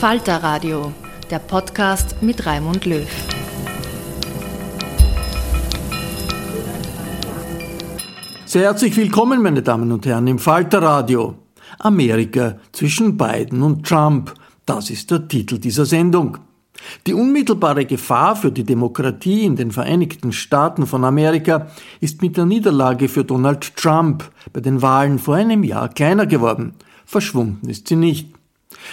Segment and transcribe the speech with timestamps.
[0.00, 0.92] Falter Radio,
[1.30, 3.08] der Podcast mit Raimund Löw.
[8.44, 11.36] Sehr herzlich willkommen, meine Damen und Herren, im Falter Radio.
[11.78, 14.34] Amerika zwischen Biden und Trump,
[14.66, 16.36] das ist der Titel dieser Sendung.
[17.06, 21.68] Die unmittelbare Gefahr für die Demokratie in den Vereinigten Staaten von Amerika
[22.02, 26.74] ist mit der Niederlage für Donald Trump bei den Wahlen vor einem Jahr kleiner geworden.
[27.06, 28.35] Verschwunden ist sie nicht.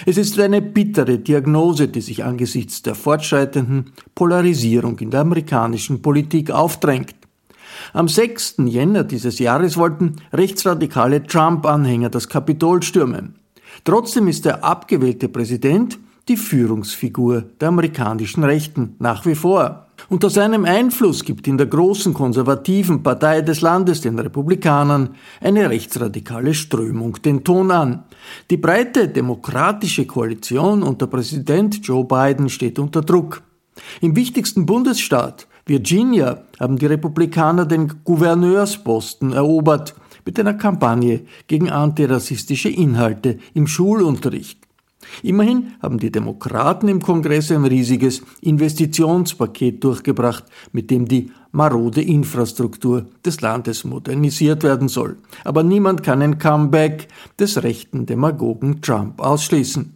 [0.05, 6.51] Es ist eine bittere Diagnose, die sich angesichts der fortschreitenden Polarisierung in der amerikanischen Politik
[6.51, 7.15] aufdrängt.
[7.93, 8.55] Am 6.
[8.65, 13.35] Jänner dieses Jahres wollten rechtsradikale Trump-Anhänger das Kapitol stürmen.
[13.83, 19.82] Trotzdem ist der abgewählte Präsident die Führungsfigur der amerikanischen Rechten nach wie vor.
[20.09, 26.53] Unter seinem Einfluss gibt in der großen konservativen Partei des Landes, den Republikanern, eine rechtsradikale
[26.53, 28.03] Strömung den Ton an.
[28.49, 33.43] Die breite demokratische Koalition unter Präsident Joe Biden steht unter Druck.
[34.01, 42.69] Im wichtigsten Bundesstaat, Virginia, haben die Republikaner den Gouverneursposten erobert mit einer Kampagne gegen antirassistische
[42.69, 44.62] Inhalte im Schulunterricht.
[45.21, 53.05] Immerhin haben die Demokraten im Kongress ein riesiges Investitionspaket durchgebracht, mit dem die marode Infrastruktur
[53.23, 55.17] des Landes modernisiert werden soll.
[55.43, 57.07] Aber niemand kann ein Comeback
[57.39, 59.93] des rechten Demagogen Trump ausschließen.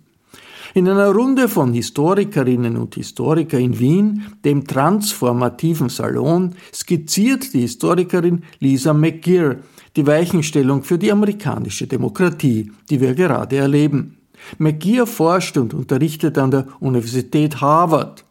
[0.73, 8.43] In einer Runde von Historikerinnen und Historiker in Wien, dem transformativen Salon, skizziert die Historikerin
[8.59, 9.55] Lisa McGear
[9.95, 14.16] die Weichenstellung für die amerikanische Demokratie, die wir gerade erleben.
[14.57, 18.23] McGear forscht und unterrichtet an der Universität Harvard.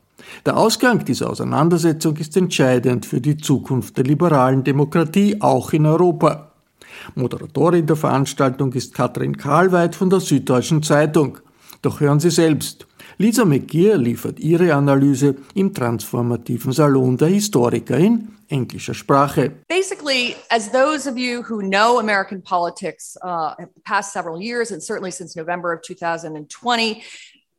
[0.44, 6.52] Der Ausgang dieser Auseinandersetzung ist entscheidend für die Zukunft der liberalen Demokratie, auch in Europa.
[7.14, 11.38] Moderatorin der Veranstaltung ist Katrin Karlweit von der Süddeutschen Zeitung.
[11.82, 12.85] Doch hören Sie selbst.
[13.18, 19.52] Lisa McGear liefert ihre Analyse im transformativen Salon der Historiker in englischer Sprache.
[19.68, 24.82] Basically, as those of you who know American politics uh, the past several years, and
[24.82, 27.02] certainly since November of 2020,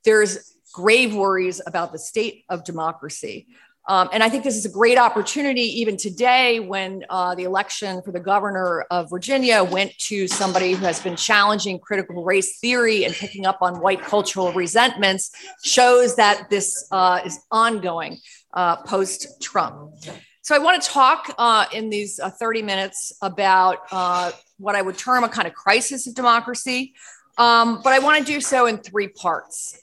[0.05, 3.47] there's grave worries about the state of democracy.
[3.89, 8.01] Um, and I think this is a great opportunity, even today, when uh, the election
[8.01, 13.05] for the governor of Virginia went to somebody who has been challenging critical race theory
[13.05, 15.31] and picking up on white cultural resentments,
[15.63, 18.17] shows that this uh, is ongoing
[18.53, 19.93] uh, post Trump.
[20.41, 24.81] So I want to talk uh, in these uh, 30 minutes about uh, what I
[24.81, 26.93] would term a kind of crisis of democracy,
[27.37, 29.79] um, but I want to do so in three parts.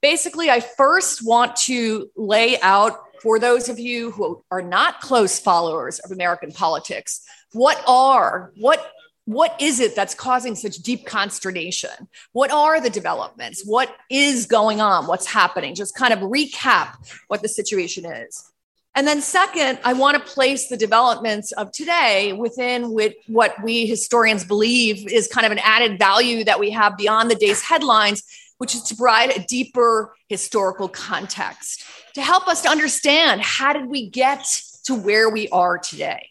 [0.00, 5.38] Basically, I first want to lay out for those of you who are not close
[5.38, 7.22] followers of American politics,
[7.52, 8.92] what are, what
[9.26, 11.90] what is it that's causing such deep consternation?
[12.32, 13.62] What are the developments?
[13.64, 15.06] What is going on?
[15.06, 15.76] What's happening?
[15.76, 16.96] Just kind of recap
[17.28, 18.50] what the situation is.
[18.96, 22.96] And then, second, I want to place the developments of today within
[23.28, 27.36] what we historians believe is kind of an added value that we have beyond the
[27.36, 28.24] day's headlines,
[28.58, 31.84] which is to provide a deeper historical context
[32.14, 34.44] to help us to understand how did we get
[34.84, 36.28] to where we are today.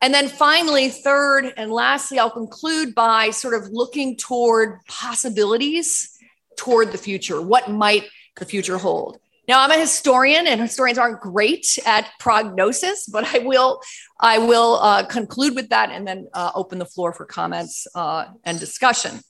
[0.00, 6.16] And then finally, third and lastly, I'll conclude by sort of looking toward possibilities
[6.56, 7.40] toward the future.
[7.40, 8.04] What might
[8.36, 9.18] the future hold?
[9.48, 13.80] Now, I'm a historian, and historians aren't great at prognosis, but I will,
[14.20, 18.26] I will uh, conclude with that and then uh, open the floor for comments uh,
[18.44, 19.20] and discussion.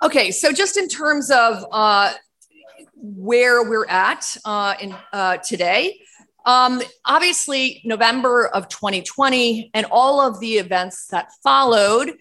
[0.00, 2.12] Okay, so just in terms of uh,
[3.00, 6.00] where we're at uh, in uh, today,
[6.48, 12.14] um, obviously, November of 2020 and all of the events that followed,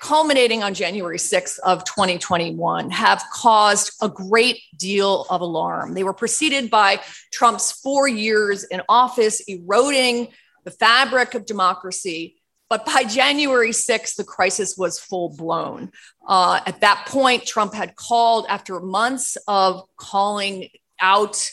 [0.00, 5.94] culminating on January 6th of 2021, have caused a great deal of alarm.
[5.94, 7.00] They were preceded by
[7.32, 10.28] Trump's four years in office, eroding
[10.64, 12.37] the fabric of democracy.
[12.68, 15.90] But by January 6th, the crisis was full blown.
[16.26, 20.68] Uh, at that point, Trump had called after months of calling
[21.00, 21.50] out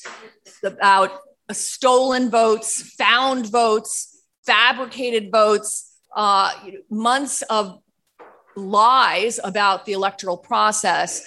[0.63, 1.11] about
[1.51, 6.51] stolen votes, found votes, fabricated votes, uh,
[6.89, 7.79] months of
[8.55, 11.25] lies about the electoral process.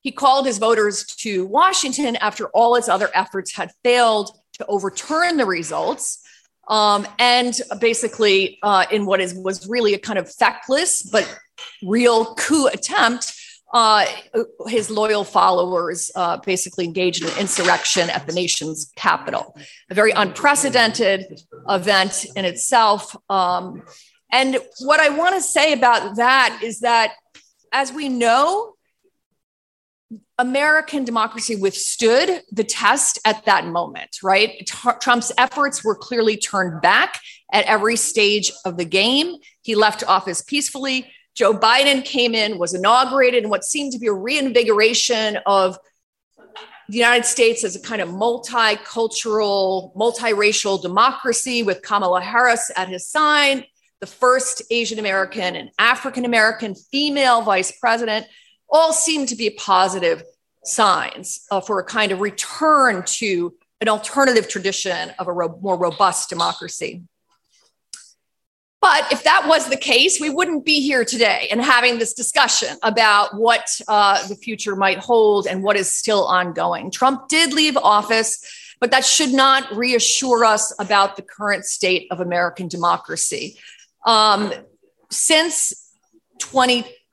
[0.00, 5.36] He called his voters to Washington after all its other efforts had failed to overturn
[5.36, 6.24] the results.
[6.68, 11.26] Um, and basically, uh, in what is was really a kind of feckless but
[11.82, 13.34] real coup attempt,
[13.72, 14.06] uh,
[14.66, 19.56] his loyal followers uh, basically engaged in an insurrection at the nation's capital.
[19.90, 23.16] A very unprecedented event in itself.
[23.28, 23.82] Um,
[24.30, 27.14] and what I want to say about that is that,
[27.72, 28.74] as we know,
[30.38, 34.58] American democracy withstood the test at that moment, right?
[34.58, 37.20] T- Trump's efforts were clearly turned back
[37.52, 39.36] at every stage of the game.
[39.62, 41.10] He left office peacefully.
[41.34, 45.76] Joe Biden came in, was inaugurated, and what seemed to be a reinvigoration of
[46.88, 53.06] the United States as a kind of multicultural, multiracial democracy with Kamala Harris at his
[53.06, 53.66] side,
[54.00, 58.26] the first Asian American and African American female vice president,
[58.70, 60.22] all seem to be positive
[60.64, 65.78] signs uh, for a kind of return to an alternative tradition of a ro- more
[65.78, 67.02] robust democracy.
[68.80, 72.76] But if that was the case, we wouldn't be here today and having this discussion
[72.82, 76.90] about what uh, the future might hold and what is still ongoing.
[76.90, 82.20] Trump did leave office, but that should not reassure us about the current state of
[82.20, 83.58] American democracy.
[84.06, 84.52] Um,
[85.10, 85.92] since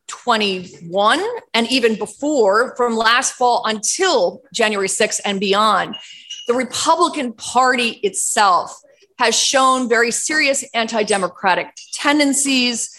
[0.08, 1.24] 2021,
[1.54, 5.96] and even before, from last fall until January 6th and beyond,
[6.48, 8.80] the Republican Party itself
[9.18, 12.90] has shown very serious anti democratic tendencies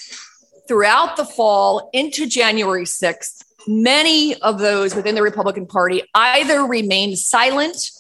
[0.67, 3.45] throughout the fall into January 6th.
[3.69, 7.91] Many of those within the Republican Party either remained silent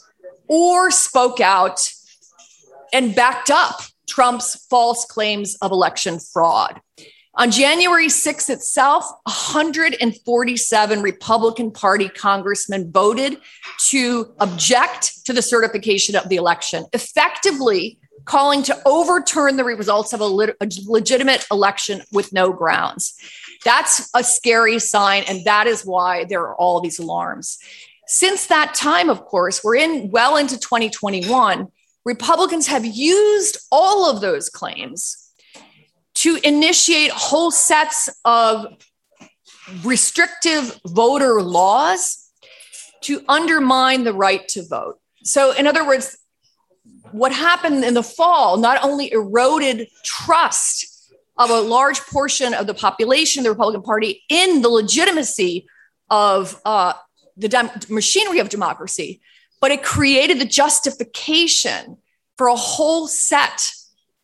[0.48, 1.90] or spoke out
[2.92, 6.80] and backed up Trump's false claims of election fraud.
[7.38, 13.36] On January 6th itself, 147 Republican Party congressmen voted
[13.88, 20.22] to object to the certification of the election, effectively calling to overturn the results of
[20.22, 23.14] a, a legitimate election with no grounds.
[23.66, 27.58] That's a scary sign, and that is why there are all these alarms.
[28.06, 31.66] Since that time, of course, we're in well into 2021.
[32.06, 35.25] Republicans have used all of those claims
[36.26, 38.66] to initiate whole sets of
[39.84, 42.28] restrictive voter laws
[43.00, 44.98] to undermine the right to vote.
[45.22, 46.18] So, in other words,
[47.12, 52.74] what happened in the fall not only eroded trust of a large portion of the
[52.74, 55.68] population, the Republican Party, in the legitimacy
[56.10, 56.94] of uh,
[57.36, 59.20] the dem- machinery of democracy,
[59.60, 61.98] but it created the justification
[62.36, 63.70] for a whole set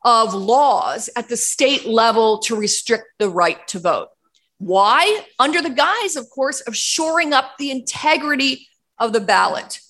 [0.04, 4.08] of laws at the state level to restrict the right to vote.
[4.58, 5.24] Why?
[5.38, 8.68] Under the guise, of course, of shoring up the integrity
[8.98, 9.80] of the ballot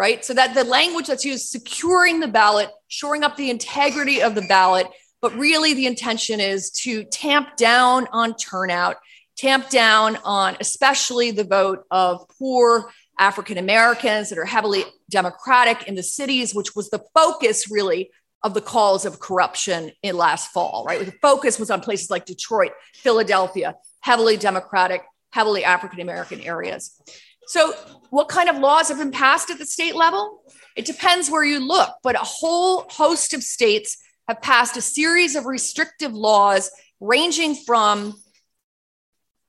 [0.00, 0.24] right?
[0.24, 4.42] So that the language that's used, securing the ballot, shoring up the integrity of the
[4.42, 4.86] ballot,
[5.20, 8.96] but really the intention is to tamp down on turnout,
[9.36, 15.94] tamp down on especially the vote of poor African Americans that are heavily Democratic in
[15.94, 18.10] the cities, which was the focus really
[18.42, 21.04] of the calls of corruption in last fall, right?
[21.04, 27.00] The focus was on places like Detroit, Philadelphia, heavily Democratic, heavily African American areas.
[27.46, 27.72] So,
[28.10, 30.42] what kind of laws have been passed at the state level?
[30.76, 35.34] It depends where you look, but a whole host of states have passed a series
[35.34, 36.70] of restrictive laws
[37.00, 38.14] ranging from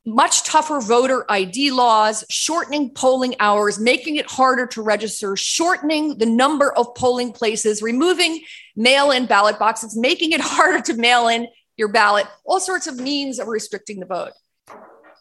[0.05, 6.25] much tougher voter ID laws, shortening polling hours, making it harder to register, shortening the
[6.25, 8.41] number of polling places, removing
[8.75, 11.47] mail in ballot boxes, making it harder to mail in
[11.77, 14.31] your ballot, all sorts of means of restricting the vote.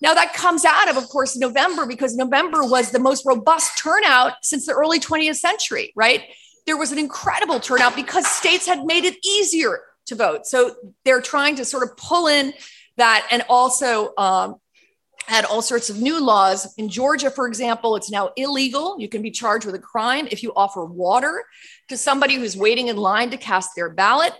[0.02, 4.32] Now, that comes out of, of course, November, because November was the most robust turnout
[4.42, 6.24] since the early 20th century, right?
[6.66, 10.46] There was an incredible turnout because states had made it easier to vote.
[10.46, 12.54] So they're trying to sort of pull in
[12.96, 14.56] that and also um,
[15.26, 16.72] had all sorts of new laws.
[16.76, 18.96] In Georgia, for example, it's now illegal.
[18.98, 21.44] You can be charged with a crime if you offer water
[21.88, 24.32] to somebody who's waiting in line to cast their ballot.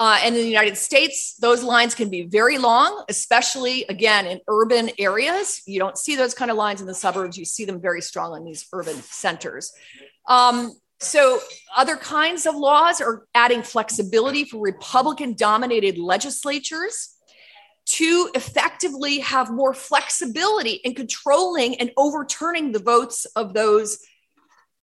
[0.00, 4.40] Uh, and in the United States, those lines can be very long, especially again in
[4.48, 5.62] urban areas.
[5.66, 7.38] You don't see those kind of lines in the suburbs.
[7.38, 9.72] You see them very strong in these urban centers.
[10.28, 11.38] Um, so,
[11.76, 17.14] other kinds of laws are adding flexibility for Republican dominated legislatures
[17.86, 23.98] to effectively have more flexibility in controlling and overturning the votes of those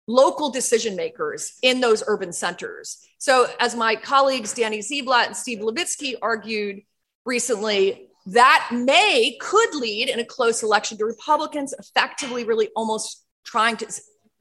[0.06, 2.98] local decision makers in those urban centers.
[3.18, 6.80] So, as my colleagues Danny Ziblatt and Steve Levitsky argued
[7.24, 13.76] recently, that may could lead in a close election to Republicans effectively really almost trying
[13.78, 13.86] to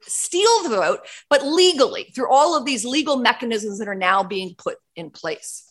[0.01, 0.99] steal the vote,
[1.29, 5.66] but legally through all of these legal mechanisms that are now being put in place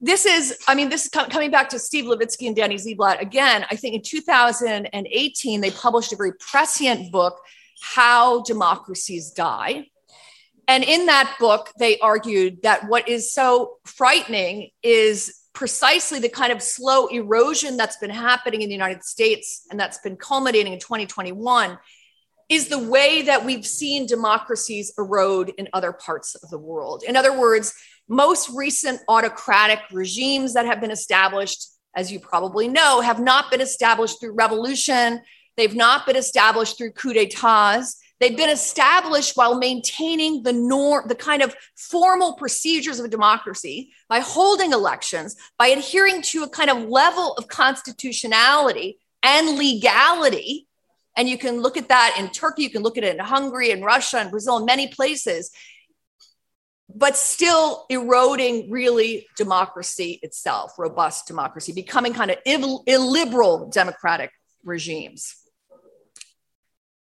[0.00, 3.66] this is, I mean, this is coming back to Steve Levitsky and Danny Ziblatt again.
[3.70, 7.40] I think in 2018, they published a very prescient book,
[7.82, 9.86] How Democracies Die.
[10.68, 16.52] And in that book, they argued that what is so frightening is precisely the kind
[16.52, 20.78] of slow erosion that's been happening in the United States and that's been culminating in
[20.78, 21.78] 2021
[22.48, 27.02] is the way that we've seen democracies erode in other parts of the world.
[27.06, 27.74] In other words,
[28.08, 33.60] most recent autocratic regimes that have been established, as you probably know, have not been
[33.60, 35.20] established through revolution.
[35.56, 37.96] They've not been established through coups d'etats.
[38.20, 44.20] They've been established while maintaining the norm, the kind of formal procedures of democracy by
[44.20, 50.66] holding elections, by adhering to a kind of level of constitutionality and legality.
[51.16, 53.70] And you can look at that in Turkey, you can look at it in Hungary
[53.70, 55.50] and Russia and Brazil and many places
[56.94, 64.30] but still eroding really democracy itself, robust democracy, becoming kind of Ill- illiberal democratic
[64.64, 65.36] regimes.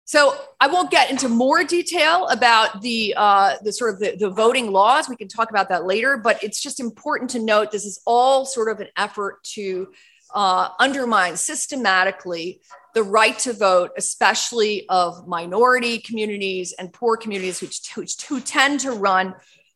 [0.06, 4.30] So I won't get into more detail about the uh, the sort of the, the
[4.30, 5.08] voting laws.
[5.08, 8.46] We can talk about that later, but it's just important to note this is all
[8.46, 9.88] sort of an effort to
[10.34, 12.60] uh, undermine systematically
[12.94, 18.82] the right to vote, especially of minority communities and poor communities, which, which who tend
[18.82, 19.34] to run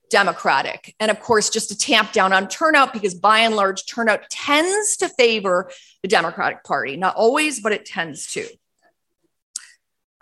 [0.10, 0.96] Democratic.
[1.00, 4.98] And of course, just to tamp down on turnout, because by and large, turnout tends
[4.98, 5.70] to favor
[6.02, 6.96] the Democratic Party.
[6.98, 8.48] Not always, but it tends to.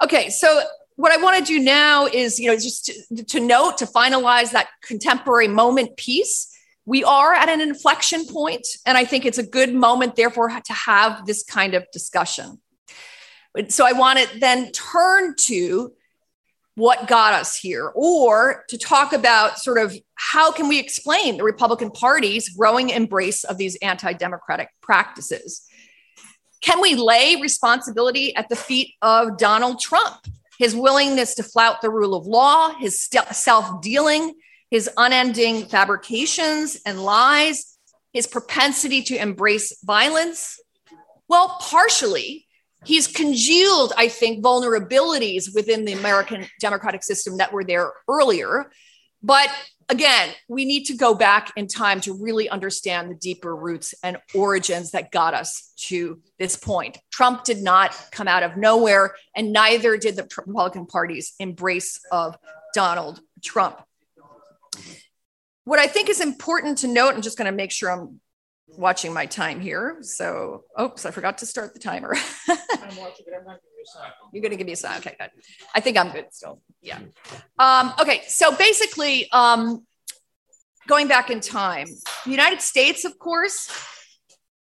[0.04, 0.62] Okay, so
[0.96, 4.52] what I want to do now is, you know, just to, to note, to finalize
[4.52, 6.50] that contemporary moment piece.
[6.86, 10.74] We are at an inflection point, and I think it's a good moment, therefore, to
[10.74, 12.60] have this kind of discussion.
[13.70, 15.94] So I want to then turn to
[16.76, 21.44] what got us here, or to talk about sort of how can we explain the
[21.44, 25.62] Republican Party's growing embrace of these anti democratic practices.
[26.62, 30.26] Can we lay responsibility at the feet of Donald Trump?
[30.58, 34.34] His willingness to flout the rule of law, his self dealing,
[34.72, 37.78] his unending fabrications and lies,
[38.14, 40.60] his propensity to embrace violence?
[41.28, 42.48] Well, partially
[42.84, 48.72] he's congealed, I think, vulnerabilities within the American democratic system that were there earlier.
[49.22, 49.50] But
[49.90, 54.18] again, we need to go back in time to really understand the deeper roots and
[54.34, 56.98] origins that got us to this point.
[57.12, 62.38] Trump did not come out of nowhere, and neither did the Republican Party's embrace of
[62.74, 63.82] Donald Trump.
[65.66, 68.20] What I think is important to note, I'm just going to make sure I'm
[68.68, 69.98] watching my time here.
[70.02, 72.16] So, oops, I forgot to start the timer.
[72.50, 74.12] I'm watching, but I'm not giving you a sign.
[74.32, 74.98] You're going to give me a sign.
[74.98, 75.30] Okay, good.
[75.76, 76.62] I think I'm good still.
[76.82, 77.00] Yeah.
[77.60, 79.86] Um, okay, so basically, um,
[80.88, 81.88] going back in time,
[82.26, 83.70] the United States, of course,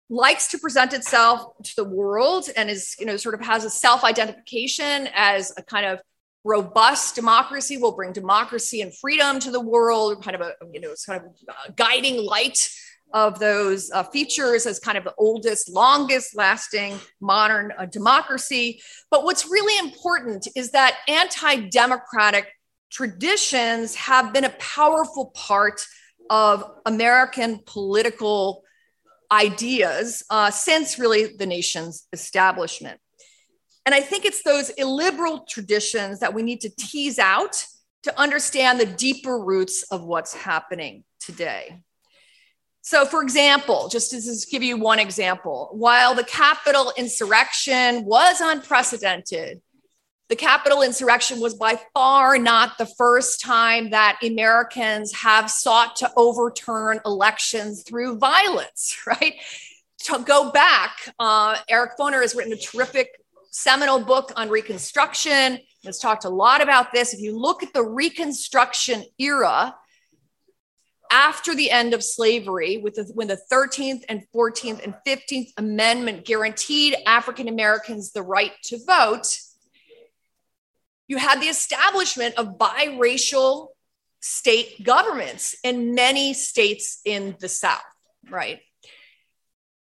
[0.09, 3.69] likes to present itself to the world and is, you know, sort of has a
[3.69, 5.99] self identification as a kind of
[6.43, 10.91] robust democracy will bring democracy and freedom to the world, kind of a, you know,
[10.91, 11.31] it's kind of
[11.67, 12.69] a guiding light
[13.13, 18.81] of those uh, features as kind of the oldest, longest lasting modern uh, democracy.
[19.09, 22.51] But what's really important is that anti democratic
[22.91, 25.85] traditions have been a powerful part
[26.29, 28.63] of American political
[29.31, 32.99] ideas uh, since really the nation's establishment.
[33.85, 37.65] And I think it's those illiberal traditions that we need to tease out
[38.03, 41.81] to understand the deeper roots of what's happening today.
[42.87, 48.39] So, for example, just to just give you one example, while the Capitol insurrection was
[48.39, 49.61] unprecedented,
[50.29, 56.09] the Capitol insurrection was by far not the first time that Americans have sought to
[56.15, 59.33] overturn elections through violence, right?
[60.05, 63.09] To go back, uh, Eric Foner has written a terrific
[63.51, 65.59] seminal book on Reconstruction.
[65.83, 67.13] Has talked a lot about this.
[67.13, 69.75] If you look at the Reconstruction era,
[71.11, 76.25] after the end of slavery, with the, when the 13th and 14th and 15th Amendment
[76.25, 79.39] guaranteed African Americans the right to vote,
[81.07, 83.69] you had the establishment of biracial
[84.19, 87.81] state governments in many states in the South,
[88.29, 88.59] right?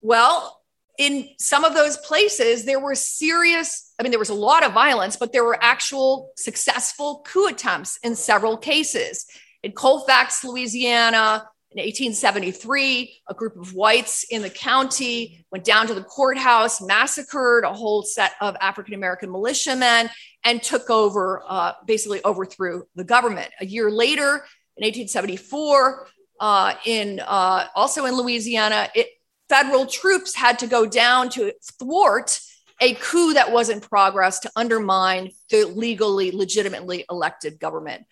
[0.00, 0.59] Well,
[0.99, 4.73] in some of those places, there were serious, I mean, there was a lot of
[4.73, 9.26] violence, but there were actual successful coup attempts in several cases.
[9.62, 15.95] In Colfax, Louisiana, in 1873, a group of whites in the county went down to
[15.95, 20.11] the courthouse, massacred a whole set of African American militiamen,
[20.45, 23.50] and took over, uh, basically overthrew the government.
[23.61, 24.45] A year later,
[24.76, 26.09] in 1874,
[26.40, 29.09] uh, in uh, also in Louisiana, it,
[29.49, 32.38] federal troops had to go down to thwart
[32.81, 38.04] a coup that was in progress to undermine the legally, legitimately elected government.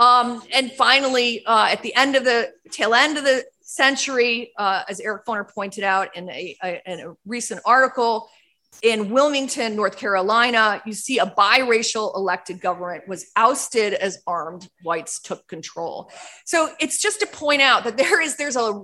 [0.00, 4.82] Um, and finally, uh, at the end of the tail end of the century, uh,
[4.88, 8.28] as Eric Foner pointed out in a, a, in a recent article,
[8.82, 15.20] in Wilmington, North Carolina, you see a biracial elected government was ousted as armed whites
[15.20, 16.10] took control.
[16.46, 18.82] So it's just to point out that there is there's a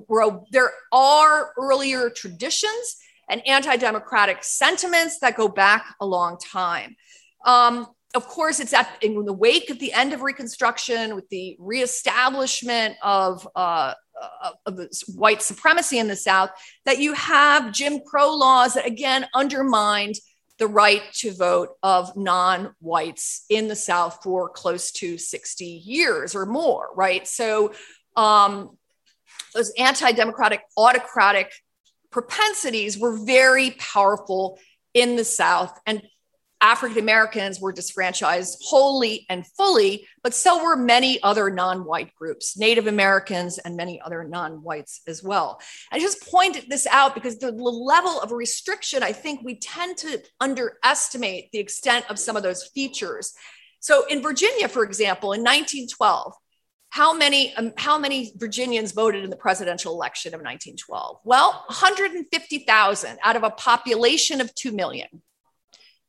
[0.50, 2.96] there are earlier traditions
[3.30, 6.96] and anti-democratic sentiments that go back a long time.
[7.44, 11.56] Um, of course, it's at in the wake of the end of Reconstruction, with the
[11.58, 13.92] reestablishment of, uh,
[14.64, 14.80] of
[15.14, 16.50] white supremacy in the South,
[16.86, 20.14] that you have Jim Crow laws that again undermined
[20.58, 26.46] the right to vote of non-whites in the South for close to 60 years or
[26.46, 27.28] more, right?
[27.28, 27.74] So
[28.16, 28.78] um,
[29.54, 31.52] those anti-democratic, autocratic
[32.10, 34.58] propensities were very powerful
[34.94, 36.00] in the South and
[36.60, 42.56] African Americans were disfranchised wholly and fully, but so were many other non white groups,
[42.56, 45.60] Native Americans and many other non whites as well.
[45.92, 50.22] I just pointed this out because the level of restriction, I think we tend to
[50.40, 53.34] underestimate the extent of some of those features.
[53.80, 56.32] So in Virginia, for example, in 1912,
[56.88, 61.18] how many, um, how many Virginians voted in the presidential election of 1912?
[61.24, 65.22] Well, 150,000 out of a population of 2 million.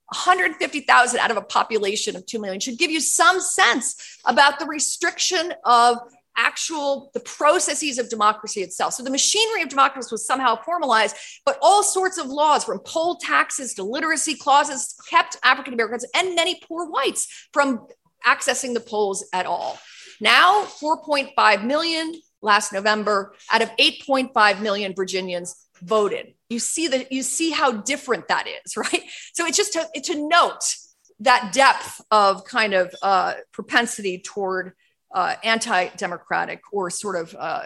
[0.09, 4.65] 150,000 out of a population of 2 million should give you some sense about the
[4.65, 5.97] restriction of
[6.37, 8.93] actual the processes of democracy itself.
[8.93, 11.15] So the machinery of democracy was somehow formalized
[11.45, 16.35] but all sorts of laws from poll taxes to literacy clauses kept african americans and
[16.35, 17.87] many poor whites from
[18.25, 19.79] accessing the polls at all.
[20.21, 26.33] Now 4.5 million last november out of 8.5 million virginians voted.
[26.49, 29.03] You see that you see how different that is right?
[29.33, 30.75] So it's just to, to note
[31.19, 34.73] that depth of kind of uh, propensity toward
[35.13, 37.63] uh, anti-democratic or sort of uh,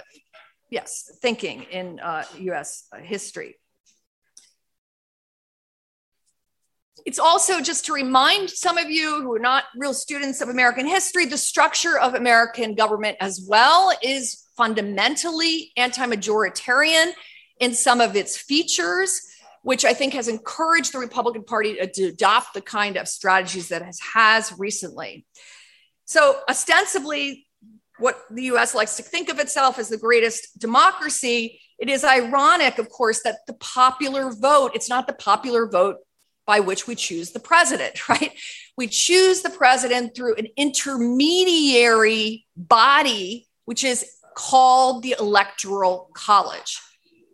[0.69, 3.55] yes thinking in us uh, history.
[7.05, 10.85] It's also just to remind some of you who are not real students of American
[10.85, 17.11] history, the structure of American government as well is fundamentally anti majoritarian
[17.61, 19.21] in some of its features,
[19.61, 23.83] which I think has encouraged the Republican Party to adopt the kind of strategies that
[23.83, 25.25] it has recently.
[26.05, 27.47] So, ostensibly,
[27.99, 32.79] what the US likes to think of itself as the greatest democracy, it is ironic,
[32.79, 35.97] of course, that the popular vote, it's not the popular vote
[36.47, 38.31] by which we choose the president, right?
[38.75, 46.79] We choose the president through an intermediary body, which is called the Electoral College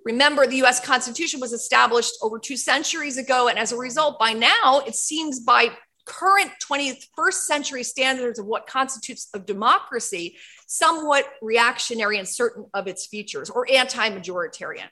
[0.08, 3.50] Remember, the US Constitution was established over two centuries ago.
[3.50, 5.72] And as a result, by now, it seems by
[6.06, 13.06] current 21st century standards of what constitutes a democracy, somewhat reactionary in certain of its
[13.06, 14.88] features or anti majoritarian.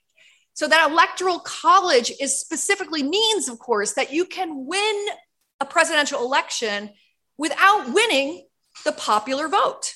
[0.54, 5.06] So, that electoral college is specifically means, of course, that you can win
[5.62, 6.90] a presidential election
[7.38, 8.46] without winning
[8.84, 9.94] the popular vote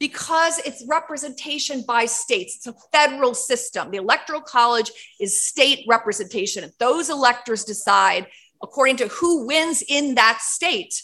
[0.00, 2.56] because it's representation by states.
[2.56, 3.92] It's a federal system.
[3.92, 6.64] The electoral college is state representation.
[6.64, 8.26] And Those electors decide
[8.62, 11.02] according to who wins in that state.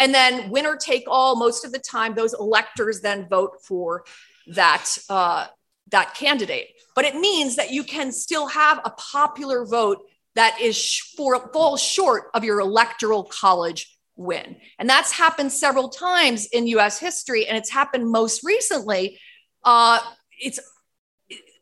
[0.00, 4.04] And then winner take all, most of the time, those electors then vote for
[4.48, 5.46] that, uh,
[5.90, 6.68] that candidate.
[6.94, 10.02] But it means that you can still have a popular vote
[10.34, 14.56] that is for, falls short of your electoral college win.
[14.78, 17.46] And that's happened several times in US history.
[17.46, 19.18] And it's happened most recently.
[19.64, 20.00] Uh,
[20.38, 20.60] it's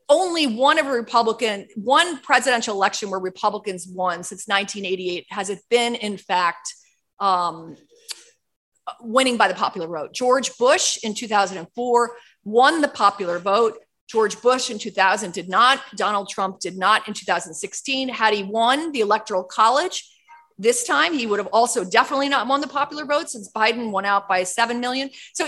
[0.07, 5.59] only one of a Republican, one presidential election where Republicans won since 1988 has it
[5.69, 6.73] been, in fact,
[7.19, 7.75] um,
[9.01, 10.13] winning by the popular vote.
[10.13, 12.11] George Bush in 2004
[12.43, 13.77] won the popular vote.
[14.07, 15.81] George Bush in 2000 did not.
[15.95, 18.09] Donald Trump did not in 2016.
[18.09, 20.07] Had he won the Electoral College,
[20.57, 24.05] this time he would have also definitely not won the popular vote since Biden won
[24.05, 25.09] out by 7 million.
[25.33, 25.47] So,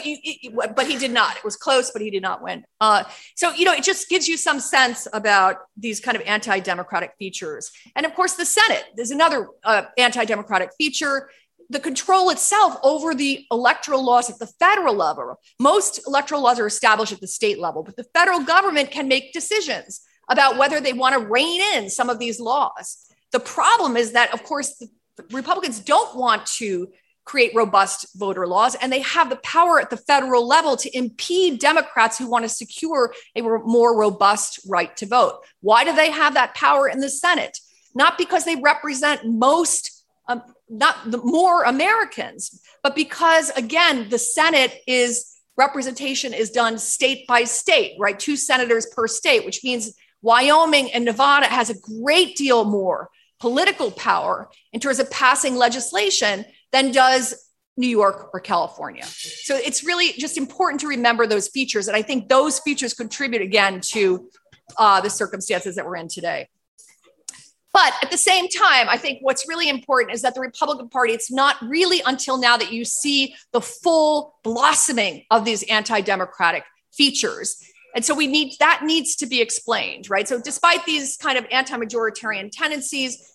[0.76, 1.38] but he did not.
[1.38, 2.66] It was close, but he did not win.
[2.82, 3.04] Uh,
[3.36, 7.14] so, you know, it just gives you some sense about these kind of anti democratic
[7.18, 7.72] features.
[7.96, 11.30] And of course, the Senate is another uh, anti democratic feature.
[11.70, 15.38] The control itself over the electoral laws at the federal level.
[15.60, 19.34] Most electoral laws are established at the state level, but the federal government can make
[19.34, 23.08] decisions about whether they want to rein in some of these laws.
[23.32, 24.88] The problem is that, of course, the
[25.32, 26.90] Republicans don't want to
[27.26, 31.60] create robust voter laws, and they have the power at the federal level to impede
[31.60, 35.42] Democrats who want to secure a more robust right to vote.
[35.60, 37.60] Why do they have that power in the Senate?
[37.94, 44.82] Not because they represent most, um, not the more Americans, but because, again, the Senate
[44.88, 48.18] is representation is done state by state, right?
[48.18, 53.92] Two senators per state, which means Wyoming and Nevada has a great deal more political
[53.92, 57.48] power in terms of passing legislation than does
[57.78, 59.06] New York or California.
[59.06, 61.88] So it's really just important to remember those features.
[61.88, 64.30] And I think those features contribute again to
[64.78, 66.50] uh, the circumstances that we're in today.
[67.74, 71.14] But at the same time, I think what's really important is that the Republican Party,
[71.14, 76.64] it's not really until now that you see the full blossoming of these anti democratic
[76.92, 77.64] features.
[77.98, 80.28] And so we need that needs to be explained, right?
[80.28, 83.34] So despite these kind of anti-majoritarian tendencies,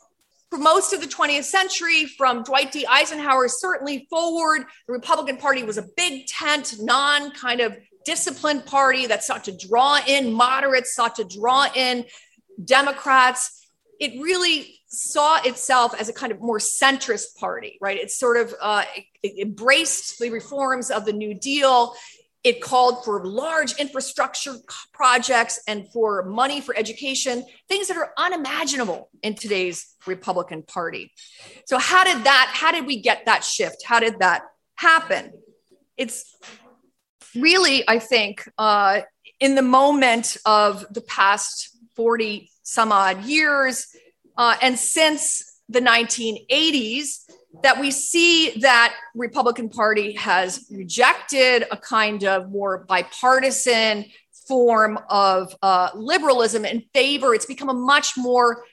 [0.51, 2.87] for most of the 20th century, from Dwight D.
[2.87, 9.07] Eisenhower certainly forward, the Republican Party was a big tent, non kind of disciplined party
[9.07, 12.05] that sought to draw in moderates, sought to draw in
[12.65, 13.67] Democrats.
[13.99, 17.99] It really saw itself as a kind of more centrist party, right?
[17.99, 18.85] It sort of uh,
[19.25, 21.97] embraced the reforms of the New Deal.
[22.45, 24.57] It called for large infrastructure
[24.93, 31.13] projects and for money for education, things that are unimaginable in today's Republican Party.
[31.67, 33.85] So, how did that, how did we get that shift?
[33.85, 34.43] How did that
[34.75, 35.33] happen?
[35.97, 36.35] It's
[37.37, 39.03] really, I think, uh,
[39.39, 43.87] in the moment of the past 40 some odd years,
[44.37, 47.31] uh, and since the 1980s,
[47.63, 54.07] that we see that Republican Party has rejected a kind of more bipartisan
[54.49, 57.35] form of uh, liberalism in favor.
[57.35, 58.65] It's become a much more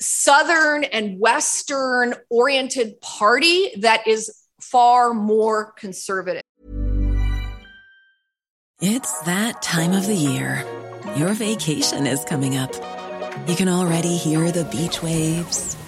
[0.00, 6.42] Southern and Western oriented party that is far more conservative.
[8.80, 10.64] It's that time of the year.
[11.16, 12.72] Your vacation is coming up.
[13.48, 15.76] You can already hear the beach waves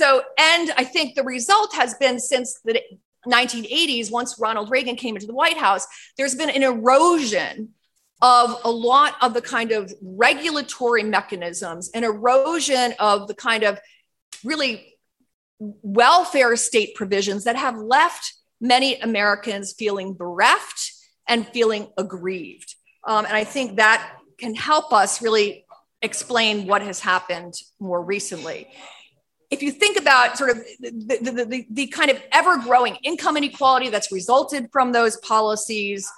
[0.00, 2.80] so, and I think the result has been since the
[3.28, 5.86] 1980s, once Ronald Reagan came into the White House,
[6.16, 7.74] there's been an erosion
[8.22, 13.78] of a lot of the kind of regulatory mechanisms, an erosion of the kind of
[14.42, 14.94] really
[15.58, 20.92] welfare state provisions that have left many Americans feeling bereft
[21.28, 22.74] and feeling aggrieved.
[23.06, 25.66] Um, and I think that can help us really
[26.00, 28.66] explain what has happened more recently.
[29.50, 33.36] If you think about sort of the, the, the, the kind of ever growing income
[33.36, 36.10] inequality that's resulted from those policies,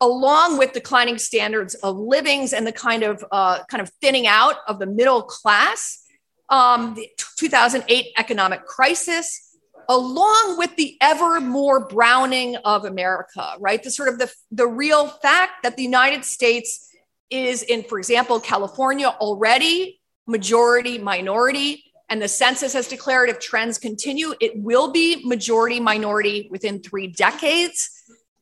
[0.00, 4.56] along with declining standards of livings and the kind of uh, kind of thinning out
[4.68, 6.04] of the middle class,
[6.48, 9.56] um, the 2008 economic crisis,
[9.88, 13.82] along with the ever more browning of America, right?
[13.82, 16.88] The sort of the, the real fact that the United States
[17.30, 21.91] is in, for example, California already majority minority.
[22.12, 27.06] And the census has declared if trends continue, it will be majority minority within three
[27.06, 27.88] decades.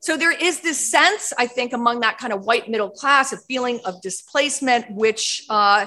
[0.01, 3.37] So there is this sense, I think, among that kind of white middle class, a
[3.37, 5.87] feeling of displacement, which uh,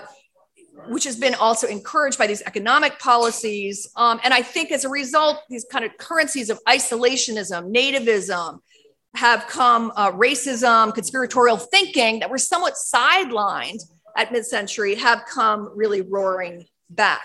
[0.88, 3.89] which has been also encouraged by these economic policies.
[3.98, 8.60] Um, and I think as a result, these kind of currencies of isolationism, nativism,
[9.13, 13.82] have come uh, racism, conspiratorial thinking that were somewhat sidelined
[14.15, 17.24] at mid century have come really roaring back.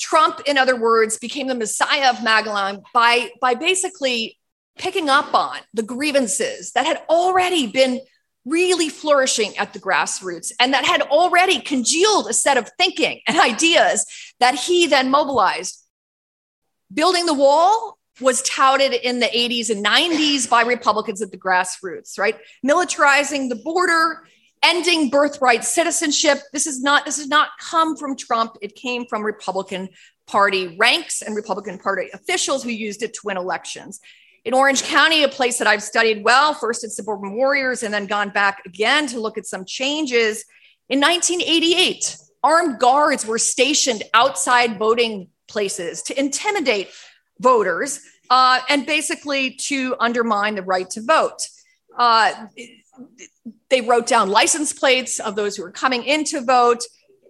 [0.00, 4.38] Trump, in other words, became the messiah of Magellan by, by basically
[4.78, 8.00] picking up on the grievances that had already been
[8.46, 13.38] really flourishing at the grassroots and that had already congealed a set of thinking and
[13.40, 14.04] ideas
[14.40, 15.84] that he then mobilized.
[16.92, 22.18] Building the wall was touted in the 80s and 90s by Republicans at the grassroots,
[22.18, 22.36] right?
[22.66, 24.22] Militarizing the border,
[24.62, 26.38] ending birthright citizenship.
[26.52, 28.56] This is not this has not come from Trump.
[28.60, 29.88] It came from Republican
[30.26, 34.00] Party ranks and Republican Party officials who used it to win elections.
[34.44, 38.06] In Orange County, a place that I've studied well, first at Suburban Warriors and then
[38.06, 40.44] gone back again to look at some changes.
[40.88, 46.88] In 1988, armed guards were stationed outside voting places to intimidate
[47.38, 51.48] voters uh, and basically to undermine the right to vote.
[51.98, 52.46] Uh,
[53.70, 56.82] they wrote down license plates of those who were coming in to vote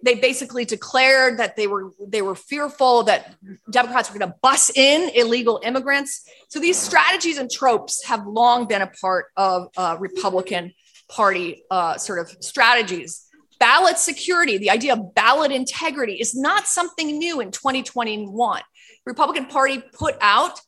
[0.03, 3.35] they basically declared that they were they were fearful that
[3.69, 6.27] Democrats were going to bus in illegal immigrants.
[6.49, 10.73] So these strategies and tropes have long been a part of uh, Republican
[11.09, 13.27] Party uh, sort of strategies.
[13.59, 18.61] Ballot security, the idea of ballot integrity, is not something new in 2021.
[19.05, 20.59] Republican Party put out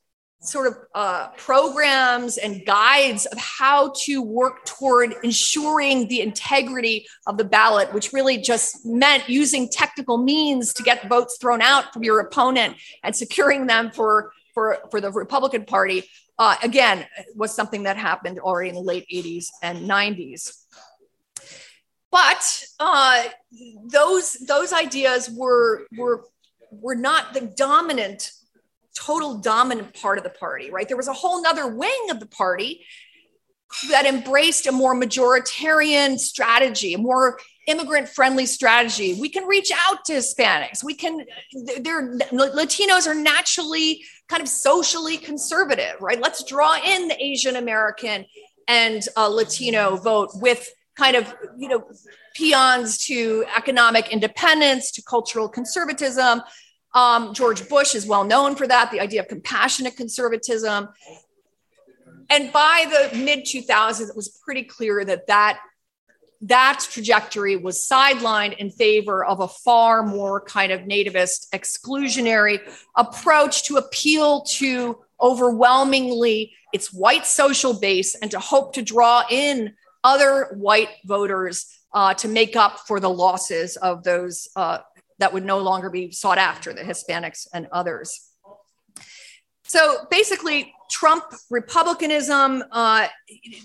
[0.43, 7.37] sort of uh, programs and guides of how to work toward ensuring the integrity of
[7.37, 12.03] the ballot, which really just meant using technical means to get votes thrown out from
[12.03, 16.03] your opponent and securing them for, for, for the Republican Party.
[16.37, 20.65] Uh, again, was something that happened already in the late 80s and 90s.
[22.11, 23.23] But uh,
[23.85, 26.25] those, those ideas were, were,
[26.69, 28.31] were not the dominant
[28.95, 30.87] total dominant part of the party, right?
[30.87, 32.85] There was a whole nother wing of the party
[33.89, 39.17] that embraced a more majoritarian strategy, a more immigrant friendly strategy.
[39.19, 40.83] We can reach out to Hispanics.
[40.83, 41.25] We can,
[41.81, 46.19] they're, Latinos are naturally kind of socially conservative, right?
[46.21, 48.25] Let's draw in the Asian American
[48.67, 51.83] and uh, Latino vote with kind of, you know,
[52.37, 56.41] paeans to economic independence, to cultural conservatism,
[56.93, 60.89] um, George Bush is well known for that, the idea of compassionate conservatism.
[62.29, 65.59] And by the mid 2000s, it was pretty clear that that,
[66.41, 72.59] that trajectory was sidelined in favor of a far more kind of nativist exclusionary
[72.95, 79.73] approach to appeal to overwhelmingly its white social base and to hope to draw in
[80.03, 84.79] other white voters uh, to make up for the losses of those uh,
[85.19, 88.29] that would no longer be sought after, the Hispanics and others.
[89.65, 93.07] So basically, Trump republicanism, uh,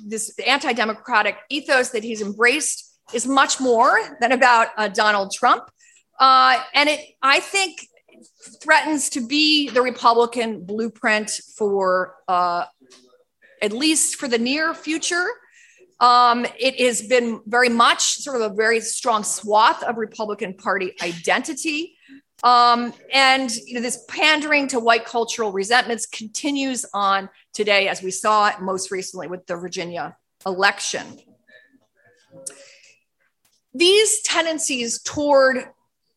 [0.07, 5.65] this anti democratic ethos that he's embraced, is much more than about uh, Donald Trump.
[6.19, 7.87] Uh, and it, I think,
[8.63, 12.65] threatens to be the Republican blueprint for uh,
[13.63, 15.27] at least for the near future.
[16.01, 20.95] Um, it has been very much sort of a very strong swath of Republican Party
[21.03, 21.97] identity.
[22.45, 28.13] Um, and you know, this pandering to white cultural resentments continues on today, as we
[28.13, 31.19] saw most recently with the Virginia election.
[33.75, 35.65] These tendencies toward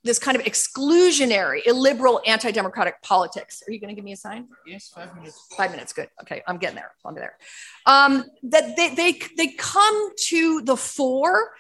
[0.04, 3.64] this kind of exclusionary, illiberal, anti-democratic politics.
[3.68, 4.48] Are you going to give me a sign?
[4.66, 5.48] Yes, five minutes.
[5.56, 6.10] Five minutes, good.
[6.22, 6.92] Okay, I'm getting there.
[7.06, 7.38] I'm there.
[7.86, 11.52] Um, that they, they they come to the fore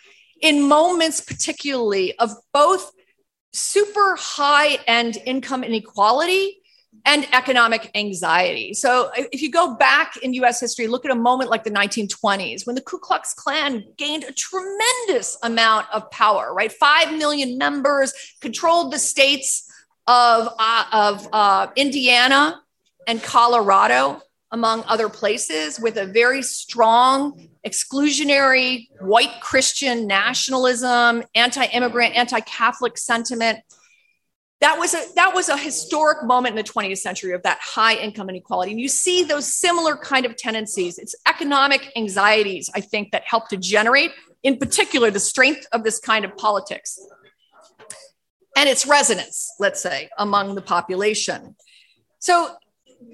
[0.42, 2.92] in moments, particularly of both
[3.54, 6.61] super high end income inequality
[7.06, 8.74] and economic anxiety.
[8.74, 12.66] So, if you go back in US history, look at a moment like the 1920s
[12.66, 16.72] when the Ku Klux Klan gained a tremendous amount of power, right?
[16.72, 19.72] Five million members, controlled the states
[20.08, 22.62] of, uh, of uh, Indiana
[23.08, 32.16] and Colorado, among other places, with a very strong exclusionary white Christian nationalism, anti immigrant,
[32.16, 33.60] anti Catholic sentiment
[34.62, 37.96] that was a that was a historic moment in the 20th century of that high
[37.96, 38.72] income inequality.
[38.72, 40.98] And you see those similar kind of tendencies.
[40.98, 44.12] It's economic anxieties i think that help to generate
[44.44, 47.00] in particular the strength of this kind of politics.
[48.56, 51.56] And its resonance let's say among the population.
[52.20, 52.56] So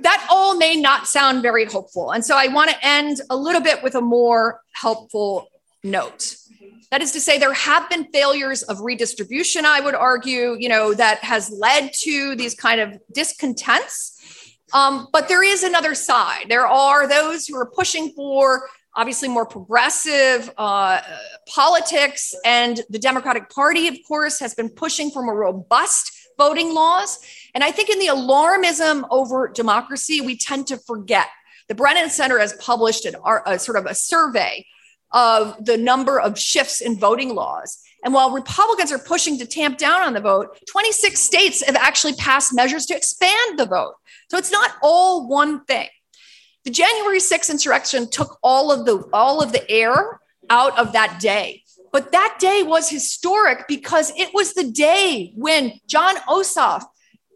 [0.02, 2.12] that all may not sound very hopeful.
[2.12, 5.48] And so i want to end a little bit with a more helpful
[5.84, 6.36] note
[6.92, 10.94] that is to say, there have been failures of redistribution, I would argue, you know,
[10.94, 14.14] that has led to these kind of discontents.
[14.74, 16.46] Um, but there is another side.
[16.50, 21.02] There are those who are pushing for obviously more progressive uh,
[21.48, 22.34] politics.
[22.46, 27.20] And the Democratic Party, of course, has been pushing for more robust voting laws.
[27.54, 31.28] And I think in the alarmism over democracy, we tend to forget.
[31.68, 34.66] The Brennan Center has published an, a sort of a survey
[35.12, 37.80] of the number of shifts in voting laws.
[38.04, 42.14] And while Republicans are pushing to tamp down on the vote, 26 states have actually
[42.14, 43.96] passed measures to expand the vote.
[44.30, 45.88] So it's not all one thing.
[46.64, 51.20] The January 6th insurrection took all of the all of the air out of that
[51.20, 51.64] day.
[51.92, 56.84] But that day was historic because it was the day when Jon Ossoff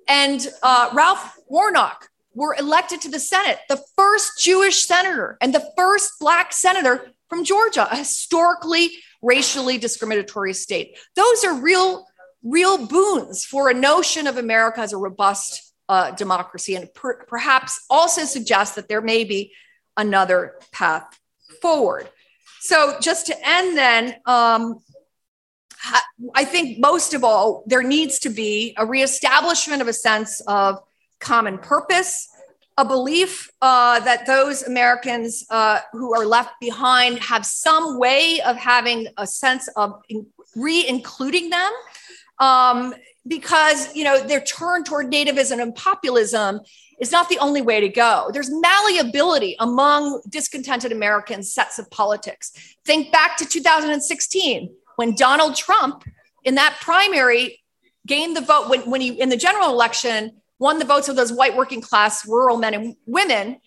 [0.08, 5.72] and uh, Ralph Warnock were elected to the Senate, the first Jewish senator and the
[5.78, 8.89] first Black senator from Georgia, a historically
[9.22, 10.98] racially discriminatory state.
[11.15, 12.06] Those are real,
[12.44, 17.86] real boons for a notion of America as a robust uh, democracy, and per- perhaps
[17.89, 19.54] also suggest that there may be
[19.96, 21.06] another path
[21.62, 22.10] forward.
[22.60, 24.80] So, just to end, then, um,
[26.36, 30.80] I think most of all, there needs to be a reestablishment of a sense of
[31.22, 32.28] common purpose
[32.78, 38.56] a belief uh, that those Americans uh, who are left behind have some way of
[38.56, 40.02] having a sense of
[40.56, 41.72] re-including them,
[42.40, 42.94] um,
[43.28, 46.60] because you know their turn toward nativism and populism
[47.00, 48.30] is not the only way to go.
[48.32, 52.76] There's malleability among discontented American sets of politics.
[52.86, 56.04] Think back to 2016 when Donald Trump,
[56.44, 57.60] in that primary,
[58.08, 61.34] gained the vote when, when he in the general election won the votes of those
[61.34, 63.58] white working class rural men and women,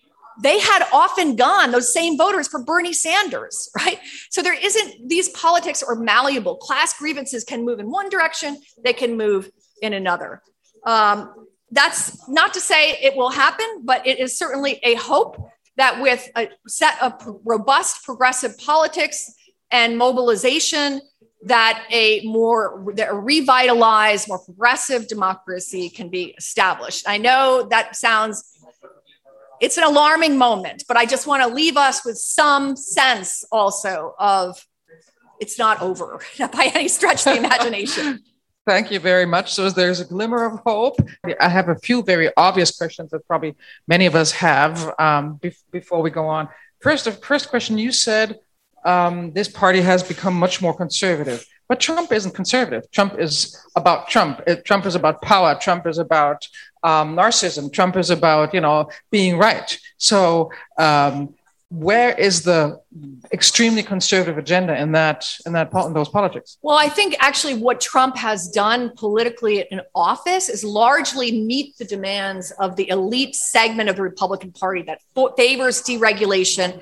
[0.40, 3.98] they had often gone, those same voters, for Bernie Sanders, right?
[4.30, 6.56] So there isn't, these politics are malleable.
[6.56, 9.50] Class grievances can move in one direction, they can move
[9.82, 10.40] in another.
[10.86, 16.00] Um, that's not to say it will happen, but it is certainly a hope that
[16.00, 19.34] with a set of robust progressive politics
[19.72, 21.00] and mobilization,
[21.44, 27.08] that a more that a revitalized, more progressive democracy can be established.
[27.08, 28.50] I know that sounds
[29.60, 34.14] it's an alarming moment, but I just want to leave us with some sense also
[34.18, 34.66] of
[35.40, 38.22] it's not over by any stretch of the imagination.
[38.66, 39.52] Thank you very much.
[39.52, 40.96] So there's a glimmer of hope.
[41.38, 45.52] I have a few very obvious questions that probably many of us have um, be-
[45.70, 46.48] before we go on.
[46.80, 48.38] First, the first question you said
[48.84, 51.46] um, this party has become much more conservative.
[51.68, 52.90] But Trump isn't conservative.
[52.90, 54.42] Trump is about Trump.
[54.64, 55.56] Trump is about power.
[55.58, 56.46] Trump is about
[56.82, 57.72] um, narcissism.
[57.72, 59.78] Trump is about you know being right.
[59.96, 61.34] So um,
[61.70, 62.80] where is the
[63.32, 66.58] extremely conservative agenda in that in that in those politics?
[66.62, 71.84] Well, I think actually what Trump has done politically in office is largely meet the
[71.84, 75.00] demands of the elite segment of the Republican Party that
[75.36, 76.80] favors deregulation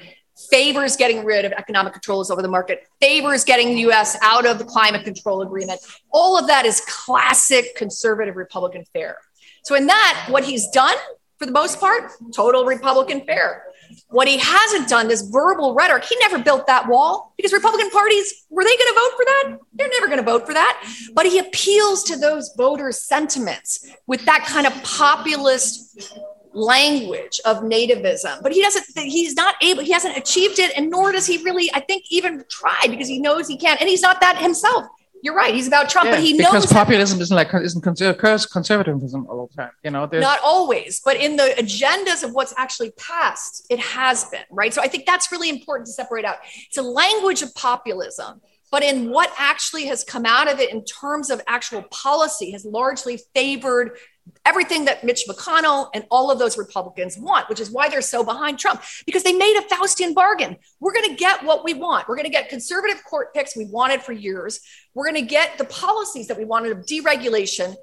[0.51, 4.59] favors getting rid of economic controls over the market, favors getting the US out of
[4.59, 5.81] the climate control agreement.
[6.13, 9.19] All of that is classic conservative Republican fare.
[9.65, 10.97] So, in that, what he's done
[11.43, 13.65] for the most part, total Republican fare.
[14.11, 18.47] What he hasn't done, this verbal rhetoric, he never built that wall because Republican parties,
[18.49, 19.59] were they going to vote for that?
[19.73, 20.81] They're never going to vote for that.
[21.15, 26.15] But he appeals to those voters' sentiments with that kind of populist
[26.55, 31.13] language of nativism but he doesn't he's not able he hasn't achieved it and nor
[31.13, 34.21] does he really i think even try because he knows he can't and he's not
[34.21, 34.87] that himself.
[35.25, 39.27] You're right he's about trump yeah, but he because knows populism isn't like isn't conservatism
[39.29, 43.67] all the time you know not always but in the agendas of what's actually passed
[43.71, 44.75] it has been right?
[44.75, 46.39] So i think that's really important to separate out.
[46.67, 48.41] It's a language of populism
[48.73, 52.65] but in what actually has come out of it in terms of actual policy has
[52.65, 53.99] largely favored
[54.45, 58.25] everything that Mitch McConnell and all of those Republicans want, which is why they're so
[58.25, 60.57] behind Trump, because they made a Faustian bargain.
[60.81, 62.09] We're going to get what we want.
[62.09, 64.61] We're going to get conservative court picks we wanted for years.
[64.95, 67.75] We're going to get the policies that we wanted of deregulation.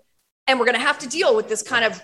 [0.48, 2.02] And we're going to have to deal with this kind of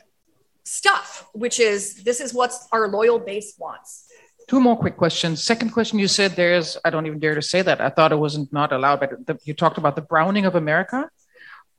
[0.64, 4.08] stuff, which is this is what our loyal base wants.
[4.48, 5.44] Two more quick questions.
[5.44, 7.82] Second question, you said there's, I don't even dare to say that.
[7.82, 11.10] I thought it wasn't not allowed, but the, you talked about the browning of America.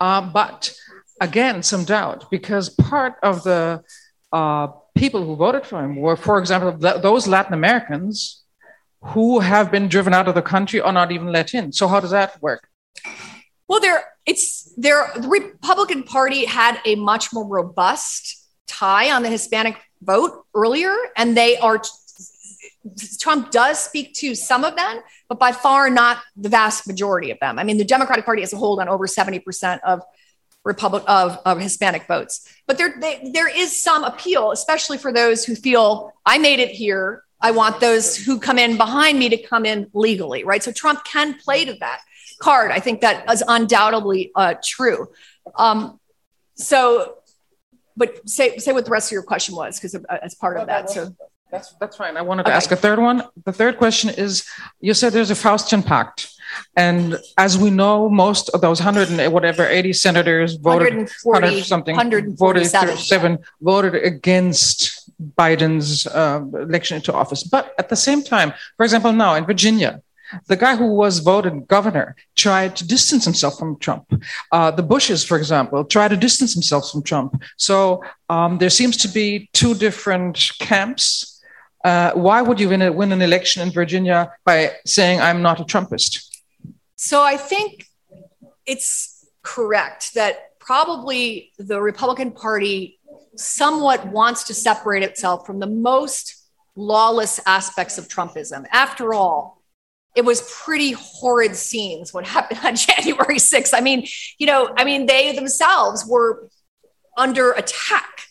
[0.01, 0.75] Um, but
[1.21, 3.83] again, some doubt because part of the
[4.33, 8.43] uh, people who voted for him were, for example, th- those Latin Americans
[9.01, 11.73] who have been driven out of the country or not even let in.
[11.73, 12.69] So how does that work?
[13.69, 15.11] Well, there it's there.
[15.17, 21.37] The Republican Party had a much more robust tie on the Hispanic vote earlier, and
[21.37, 21.81] they are
[23.19, 27.39] Trump does speak to some of them, but by far not the vast majority of
[27.41, 27.59] them.
[27.59, 30.03] I mean, the Democratic Party has a hold on over 70% of
[30.67, 32.47] Republic of, of Hispanic votes.
[32.67, 36.71] But there, they, there is some appeal, especially for those who feel I made it
[36.71, 37.23] here.
[37.41, 40.63] I want those who come in behind me to come in legally, right?
[40.63, 42.01] So Trump can play to that
[42.41, 42.73] card.
[42.73, 45.09] I think that is undoubtedly uh, true.
[45.55, 46.01] Um,
[46.57, 47.19] so,
[47.97, 50.67] but say say what the rest of your question was, because uh, as part of
[50.67, 50.91] that.
[50.91, 51.15] So
[51.51, 52.17] that's that's fine.
[52.17, 52.57] I wanted to okay.
[52.57, 53.23] ask a third one.
[53.45, 54.45] The third question is:
[54.81, 56.33] You said there's a Faustian pact,
[56.77, 61.97] and as we know, most of those hundred and whatever eighty senators voted 140, something
[61.97, 67.43] 147 voted against Biden's uh, election into office.
[67.43, 70.03] But at the same time, for example, now in Virginia,
[70.47, 74.05] the guy who was voted governor tried to distance himself from Trump.
[74.51, 77.41] Uh, the Bushes, for example, tried to distance themselves from Trump.
[77.57, 81.37] So um, there seems to be two different camps
[81.87, 85.61] uh, why would you win, a, win an election in Virginia by saying, I'm not
[85.61, 86.26] a Trumpist?
[86.97, 87.87] So I think
[88.67, 92.99] it's correct that probably the Republican Party
[93.37, 96.35] somewhat wants to separate itself from the most
[96.75, 98.67] lawless aspects of Trumpism.
[98.73, 99.63] After all,
[100.17, 103.71] it was pretty horrid scenes what happened on January 6th.
[103.75, 104.07] I mean,
[104.39, 106.49] you know, I mean, they themselves were
[107.17, 108.23] under attack.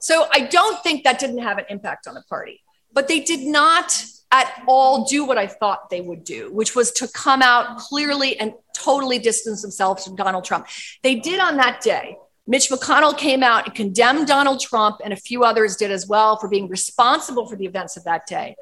[0.00, 2.62] So I don't think that didn't have an impact on the party
[2.96, 6.90] but they did not at all do what I thought they would do, which was
[6.92, 10.66] to come out clearly and totally distance themselves from Donald Trump.
[11.02, 12.16] They did on that day.
[12.48, 16.36] Mitch McConnell came out and condemned Donald Trump, and a few others did as well
[16.36, 18.54] for being responsible for the events of that day.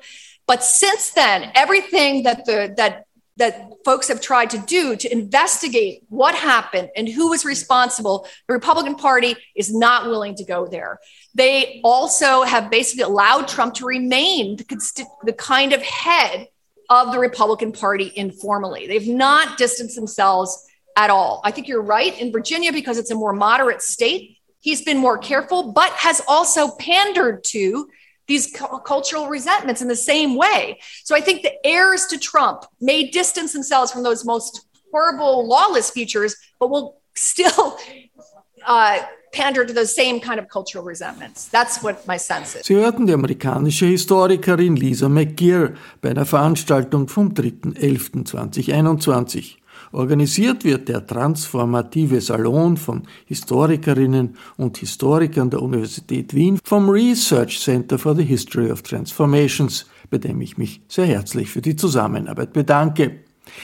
[0.47, 3.05] But since then, everything that the that
[3.37, 8.55] that folks have tried to do to investigate what happened and who was responsible, the
[8.55, 11.01] Republican Party is not willing to go there.
[11.35, 16.49] They also have basically allowed Trump to remain the, the kind of head
[16.91, 18.87] of the Republican Party informally.
[18.87, 20.67] They've not distanced themselves
[20.97, 21.41] at all.
[21.45, 24.39] I think you're right in Virginia because it's a more moderate state.
[24.61, 27.89] He's been more careful, but has also pandered to
[28.27, 30.79] these cultural resentments in the same way.
[31.05, 35.91] So I think the heirs to Trump may distance themselves from those most horrible, lawless
[35.91, 37.79] features, but will still
[38.67, 39.01] uh,
[39.33, 41.49] pander to those same kind of cultural resentments.
[41.49, 42.67] That's what my sense is.
[42.67, 49.57] Sie hörten die amerikanische Historikerin Lisa McGirr bei einer Veranstaltung vom 3.11.2021.
[49.95, 57.97] Organisiert wird der transformative Salon von Historikerinnen und Historikern der Universität Wien vom Research Center
[57.97, 63.21] for the History of Transformations, bei dem ich mich sehr herzlich für die Zusammenarbeit bedanke.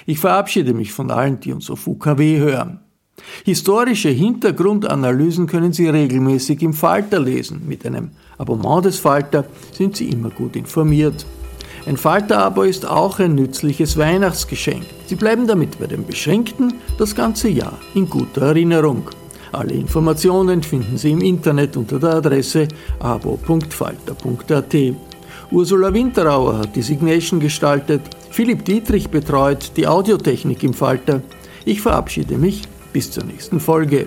[0.06, 2.78] Ich verabschiede mich von allen, die uns auf UKW hören.
[3.44, 7.62] Historische Hintergrundanalysen können Sie regelmäßig im Falter lesen.
[7.66, 11.26] Mit einem Abonnement des Falter sind Sie immer gut informiert.
[11.86, 14.84] Ein Falter-Abo ist auch ein nützliches Weihnachtsgeschenk.
[15.06, 19.08] Sie bleiben damit bei den Beschränkten das ganze Jahr in guter Erinnerung.
[19.52, 22.68] Alle Informationen finden Sie im Internet unter der Adresse
[23.00, 24.76] abo.falter.at.
[25.50, 31.22] Ursula Winterauer hat die Signation gestaltet, Philipp Dietrich betreut die Audiotechnik im Falter.
[31.64, 32.62] Ich verabschiede mich
[32.92, 34.06] bis zur nächsten Folge.